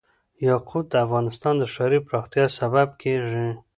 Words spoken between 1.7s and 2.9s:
ښاري پراختیا سبب